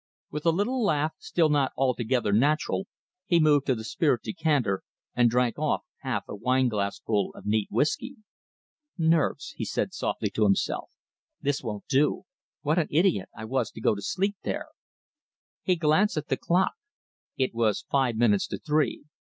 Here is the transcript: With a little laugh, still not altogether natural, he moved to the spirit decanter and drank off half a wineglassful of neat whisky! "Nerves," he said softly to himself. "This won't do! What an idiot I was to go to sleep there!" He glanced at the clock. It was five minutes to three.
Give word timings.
With 0.31 0.47
a 0.47 0.51
little 0.51 0.83
laugh, 0.83 1.13
still 1.19 1.49
not 1.49 1.73
altogether 1.77 2.33
natural, 2.33 2.87
he 3.27 3.39
moved 3.39 3.67
to 3.67 3.75
the 3.75 3.83
spirit 3.83 4.23
decanter 4.23 4.81
and 5.15 5.29
drank 5.29 5.59
off 5.59 5.83
half 5.99 6.23
a 6.27 6.33
wineglassful 6.35 7.31
of 7.35 7.45
neat 7.45 7.67
whisky! 7.69 8.15
"Nerves," 8.97 9.51
he 9.57 9.63
said 9.63 9.93
softly 9.93 10.31
to 10.31 10.43
himself. 10.43 10.89
"This 11.39 11.61
won't 11.61 11.85
do! 11.85 12.23
What 12.63 12.79
an 12.79 12.87
idiot 12.89 13.29
I 13.37 13.45
was 13.45 13.69
to 13.73 13.79
go 13.79 13.93
to 13.93 14.01
sleep 14.01 14.37
there!" 14.41 14.69
He 15.61 15.75
glanced 15.75 16.17
at 16.17 16.29
the 16.29 16.35
clock. 16.37 16.73
It 17.37 17.53
was 17.53 17.85
five 17.91 18.15
minutes 18.15 18.47
to 18.47 18.57
three. 18.57 19.03